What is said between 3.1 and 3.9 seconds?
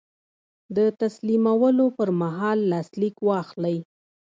واخلئ.